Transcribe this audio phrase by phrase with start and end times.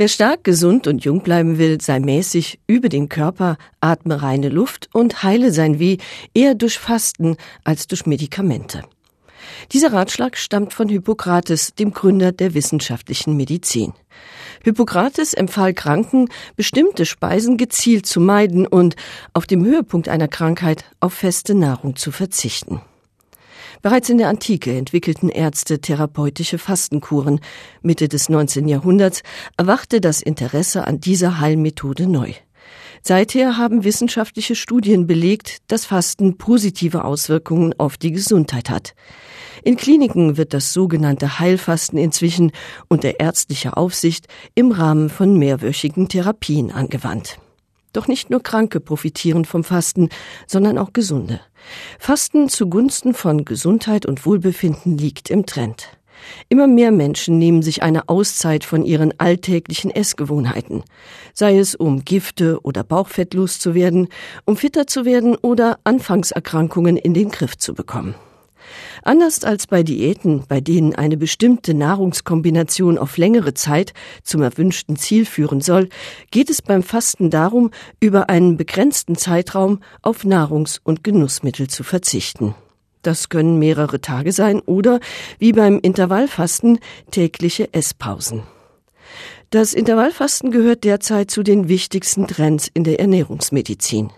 [0.00, 4.88] Wer stark, gesund und jung bleiben will, sei mäßig, übe den Körper, atme reine Luft
[4.92, 5.96] und heile sein Weh
[6.34, 8.84] eher durch Fasten als durch Medikamente.
[9.72, 13.92] Dieser Ratschlag stammt von Hippokrates, dem Gründer der wissenschaftlichen Medizin.
[14.62, 18.94] Hippokrates empfahl Kranken, bestimmte Speisen gezielt zu meiden und
[19.32, 22.80] auf dem Höhepunkt einer Krankheit auf feste Nahrung zu verzichten.
[23.82, 27.40] Bereits in der Antike entwickelten Ärzte therapeutische Fastenkuren.
[27.82, 28.68] Mitte des 19.
[28.68, 29.22] Jahrhunderts
[29.56, 32.32] erwachte das Interesse an dieser Heilmethode neu.
[33.02, 38.94] Seither haben wissenschaftliche Studien belegt, dass Fasten positive Auswirkungen auf die Gesundheit hat.
[39.62, 42.52] In Kliniken wird das sogenannte Heilfasten inzwischen
[42.88, 47.38] unter ärztlicher Aufsicht im Rahmen von mehrwöchigen Therapien angewandt.
[47.92, 50.08] Doch nicht nur Kranke profitieren vom Fasten,
[50.46, 51.40] sondern auch Gesunde.
[51.98, 55.88] Fasten zugunsten von Gesundheit und Wohlbefinden liegt im Trend.
[56.48, 60.82] Immer mehr Menschen nehmen sich eine Auszeit von ihren alltäglichen Essgewohnheiten,
[61.32, 64.08] sei es um Gifte oder Bauchfett loszuwerden,
[64.44, 68.14] um fitter zu werden oder Anfangserkrankungen in den Griff zu bekommen.
[69.02, 75.26] Anders als bei Diäten, bei denen eine bestimmte Nahrungskombination auf längere Zeit zum erwünschten Ziel
[75.26, 75.88] führen soll,
[76.30, 82.54] geht es beim Fasten darum, über einen begrenzten Zeitraum auf Nahrungs- und Genussmittel zu verzichten.
[83.02, 85.00] Das können mehrere Tage sein oder,
[85.38, 86.78] wie beim Intervallfasten,
[87.10, 88.42] tägliche Esspausen.
[89.50, 94.10] Das Intervallfasten gehört derzeit zu den wichtigsten Trends in der Ernährungsmedizin.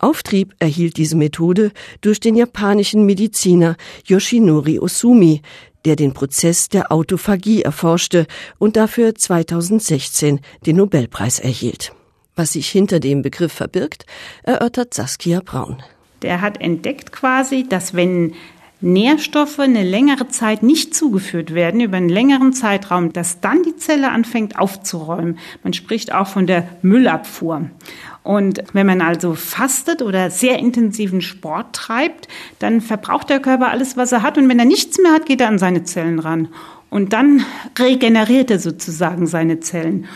[0.00, 5.42] Auftrieb erhielt diese Methode durch den japanischen Mediziner Yoshinori Osumi,
[5.84, 8.26] der den Prozess der Autophagie erforschte
[8.58, 11.92] und dafür 2016 den Nobelpreis erhielt.
[12.36, 14.06] Was sich hinter dem Begriff verbirgt,
[14.42, 15.82] erörtert Saskia Braun.
[16.22, 18.34] Der hat entdeckt quasi, dass wenn
[18.80, 24.10] Nährstoffe eine längere Zeit nicht zugeführt werden, über einen längeren Zeitraum, dass dann die Zelle
[24.10, 25.38] anfängt aufzuräumen.
[25.62, 27.70] Man spricht auch von der Müllabfuhr.
[28.22, 32.28] Und wenn man also fastet oder sehr intensiven Sport treibt,
[32.58, 34.38] dann verbraucht der Körper alles, was er hat.
[34.38, 36.48] Und wenn er nichts mehr hat, geht er an seine Zellen ran.
[36.90, 37.44] Und dann
[37.78, 40.06] regeneriert er sozusagen seine Zellen.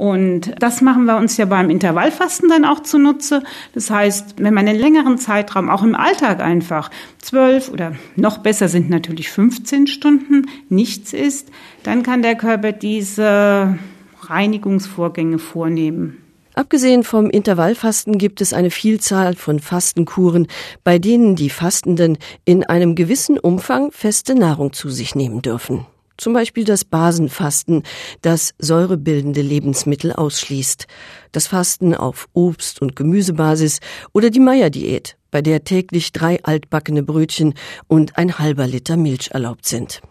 [0.00, 3.42] Und das machen wir uns ja beim Intervallfasten dann auch zunutze.
[3.74, 8.68] Das heißt, wenn man einen längeren Zeitraum, auch im Alltag einfach, zwölf oder noch besser
[8.68, 11.50] sind natürlich 15 Stunden nichts isst,
[11.82, 13.78] dann kann der Körper diese
[14.22, 16.16] Reinigungsvorgänge vornehmen.
[16.54, 20.46] Abgesehen vom Intervallfasten gibt es eine Vielzahl von Fastenkuren,
[20.82, 22.16] bei denen die Fastenden
[22.46, 25.84] in einem gewissen Umfang feste Nahrung zu sich nehmen dürfen.
[26.20, 27.82] Zum Beispiel das Basenfasten,
[28.20, 30.86] das säurebildende Lebensmittel ausschließt,
[31.32, 33.80] das Fasten auf Obst- und Gemüsebasis
[34.12, 37.54] oder die Meierdiät, bei der täglich drei altbackene Brötchen
[37.88, 40.02] und ein halber Liter Milch erlaubt sind.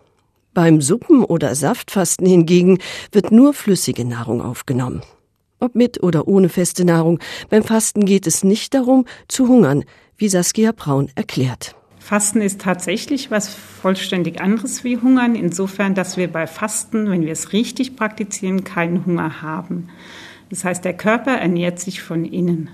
[0.56, 2.80] Beim Suppen- oder Saftfasten hingegen
[3.12, 5.03] wird nur flüssige Nahrung aufgenommen.
[5.59, 9.84] Ob mit oder ohne feste Nahrung, beim Fasten geht es nicht darum, zu hungern,
[10.18, 11.76] wie Saskia Braun erklärt.
[11.99, 17.31] Fasten ist tatsächlich was vollständig anderes wie Hungern, insofern, dass wir bei Fasten, wenn wir
[17.31, 19.89] es richtig praktizieren, keinen Hunger haben.
[20.49, 22.69] Das heißt, der Körper ernährt sich von innen.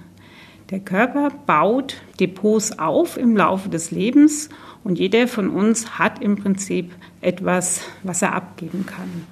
[0.72, 4.50] Der Körper baut Depots auf im Laufe des Lebens
[4.84, 9.28] und jeder von uns hat im Prinzip etwas, was er abgeben kann.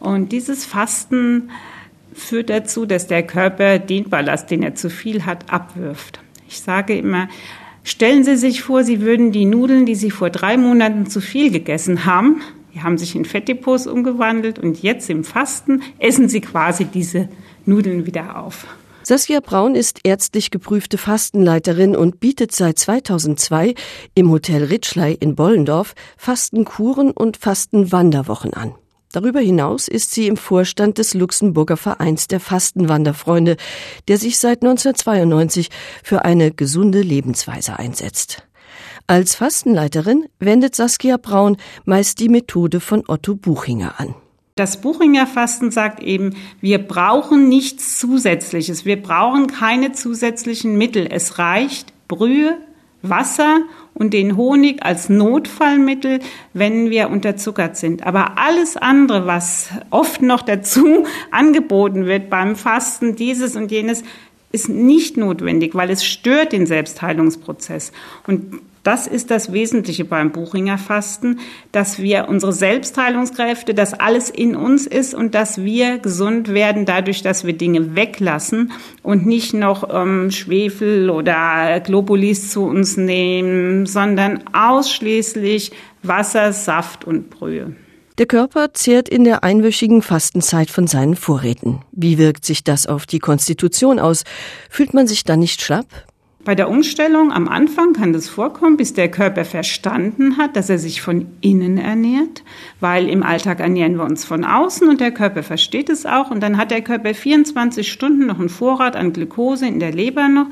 [0.00, 1.50] Und dieses Fasten
[2.14, 6.20] führt dazu, dass der Körper den Ballast, den er zu viel hat, abwirft.
[6.48, 7.28] Ich sage immer,
[7.88, 11.50] stellen Sie sich vor, Sie würden die Nudeln, die Sie vor drei Monaten zu viel
[11.50, 12.42] gegessen haben,
[12.74, 17.28] die haben sich in Fettdepots umgewandelt und jetzt im Fasten essen Sie quasi diese
[17.64, 18.66] Nudeln wieder auf.
[19.02, 23.74] Saskia Braun ist ärztlich geprüfte Fastenleiterin und bietet seit 2002
[24.14, 28.74] im Hotel Ritschlei in Bollendorf Fastenkuren und Fastenwanderwochen an.
[29.12, 33.56] Darüber hinaus ist sie im Vorstand des Luxemburger Vereins der Fastenwanderfreunde,
[34.06, 35.70] der sich seit 1992
[36.02, 38.46] für eine gesunde Lebensweise einsetzt.
[39.06, 44.14] Als Fastenleiterin wendet Saskia Braun meist die Methode von Otto Buchinger an.
[44.54, 48.84] Das Buchinger Fasten sagt eben, wir brauchen nichts Zusätzliches.
[48.84, 51.06] Wir brauchen keine zusätzlichen Mittel.
[51.10, 52.58] Es reicht Brühe,
[53.02, 53.60] Wasser
[53.94, 56.20] und den Honig als Notfallmittel,
[56.52, 58.06] wenn wir unterzuckert sind.
[58.06, 64.02] Aber alles andere, was oft noch dazu angeboten wird beim Fasten, dieses und jenes,
[64.50, 67.92] ist nicht notwendig, weil es stört den Selbstheilungsprozess.
[68.26, 71.40] Und das ist das Wesentliche beim Buchinger Fasten,
[71.72, 77.20] dass wir unsere Selbstheilungskräfte, dass alles in uns ist und dass wir gesund werden dadurch,
[77.20, 84.42] dass wir Dinge weglassen und nicht noch ähm, Schwefel oder Globulis zu uns nehmen, sondern
[84.54, 87.76] ausschließlich Wasser, Saft und Brühe.
[88.16, 91.82] Der Körper zehrt in der einwöchigen Fastenzeit von seinen Vorräten.
[91.92, 94.24] Wie wirkt sich das auf die Konstitution aus?
[94.70, 96.06] Fühlt man sich dann nicht schlapp?
[96.44, 100.78] Bei der Umstellung am Anfang kann das vorkommen, bis der Körper verstanden hat, dass er
[100.78, 102.44] sich von innen ernährt,
[102.80, 106.40] weil im Alltag ernähren wir uns von außen und der Körper versteht es auch und
[106.40, 110.46] dann hat der Körper 24 Stunden noch einen Vorrat an Glukose in der Leber noch,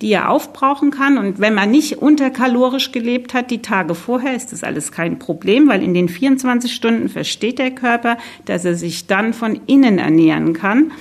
[0.00, 1.18] die er aufbrauchen kann.
[1.18, 5.68] Und wenn man nicht unterkalorisch gelebt hat die Tage vorher, ist das alles kein Problem,
[5.68, 10.52] weil in den 24 Stunden versteht der Körper, dass er sich dann von innen ernähren
[10.52, 10.92] kann.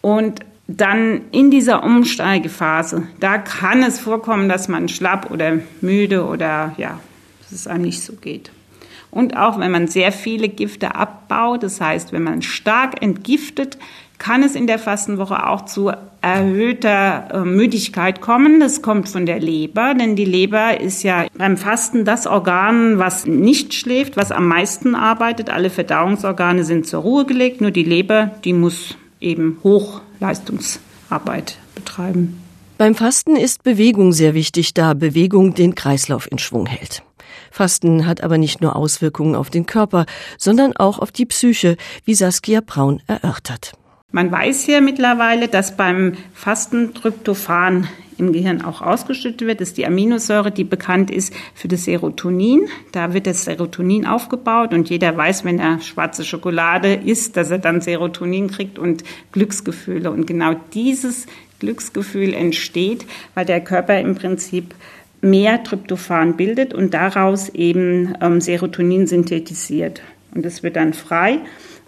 [0.00, 0.40] Und
[0.76, 7.00] dann in dieser Umsteigephase, da kann es vorkommen, dass man schlapp oder müde oder ja,
[7.42, 8.50] dass es einem nicht so geht.
[9.10, 13.76] Und auch wenn man sehr viele Gifte abbaut, das heißt, wenn man stark entgiftet,
[14.16, 15.90] kann es in der Fastenwoche auch zu
[16.20, 18.60] erhöhter äh, Müdigkeit kommen.
[18.60, 23.26] Das kommt von der Leber, denn die Leber ist ja beim Fasten das Organ, was
[23.26, 25.50] nicht schläft, was am meisten arbeitet.
[25.50, 32.42] Alle Verdauungsorgane sind zur Ruhe gelegt, nur die Leber, die muss eben Hochleistungsarbeit betreiben.
[32.78, 37.02] Beim Fasten ist Bewegung sehr wichtig, da Bewegung den Kreislauf in Schwung hält.
[37.50, 40.06] Fasten hat aber nicht nur Auswirkungen auf den Körper,
[40.38, 43.72] sondern auch auf die Psyche, wie Saskia Braun erörtert.
[44.12, 47.88] Man weiß ja mittlerweile, dass beim Fasten Tryptophan
[48.18, 49.60] im Gehirn auch ausgeschüttet wird.
[49.60, 52.68] Das ist die Aminosäure, die bekannt ist für das Serotonin.
[52.92, 57.58] Da wird das Serotonin aufgebaut und jeder weiß, wenn er schwarze Schokolade isst, dass er
[57.58, 60.10] dann Serotonin kriegt und Glücksgefühle.
[60.10, 61.26] Und genau dieses
[61.58, 64.74] Glücksgefühl entsteht, weil der Körper im Prinzip
[65.22, 70.02] mehr Tryptophan bildet und daraus eben ähm, Serotonin synthetisiert.
[70.34, 71.40] Und es wird dann frei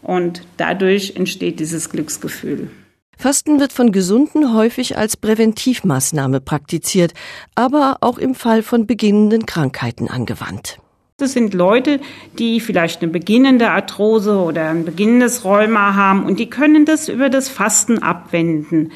[0.05, 2.71] und dadurch entsteht dieses Glücksgefühl.
[3.17, 7.15] Fasten wird von Gesunden häufig als Präventivmaßnahme praktiziert,
[7.55, 10.79] aber auch im Fall von beginnenden Krankheiten angewandt.
[11.17, 12.01] Das sind Leute,
[12.41, 17.31] die vielleicht eine beginnende Arthrose oder ein beginnendes Rheuma haben und die können das über
[17.31, 18.91] das Fasten abwenden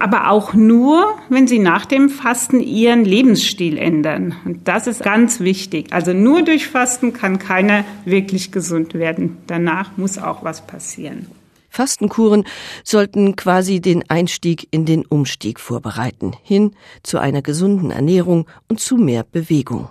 [0.00, 4.34] aber auch nur, wenn sie nach dem Fasten ihren Lebensstil ändern.
[4.44, 5.92] Und das ist ganz wichtig.
[5.92, 9.36] Also nur durch Fasten kann keiner wirklich gesund werden.
[9.46, 11.26] Danach muss auch was passieren.
[11.68, 12.44] Fastenkuren
[12.82, 18.96] sollten quasi den Einstieg in den Umstieg vorbereiten, hin zu einer gesunden Ernährung und zu
[18.96, 19.88] mehr Bewegung.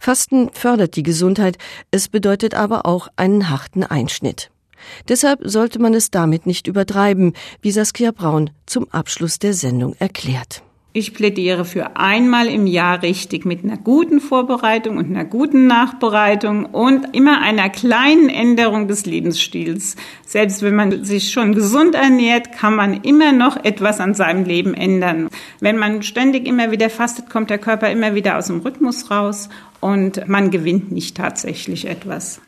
[0.00, 1.56] Fasten fördert die Gesundheit,
[1.90, 4.50] es bedeutet aber auch einen harten Einschnitt.
[5.08, 10.62] Deshalb sollte man es damit nicht übertreiben, wie Saskia Braun zum Abschluss der Sendung erklärt.
[10.94, 16.66] Ich plädiere für einmal im Jahr richtig mit einer guten Vorbereitung und einer guten Nachbereitung
[16.66, 19.96] und immer einer kleinen Änderung des Lebensstils.
[20.26, 24.74] Selbst wenn man sich schon gesund ernährt, kann man immer noch etwas an seinem Leben
[24.74, 25.30] ändern.
[25.60, 29.48] Wenn man ständig immer wieder fastet, kommt der Körper immer wieder aus dem Rhythmus raus
[29.80, 32.42] und man gewinnt nicht tatsächlich etwas.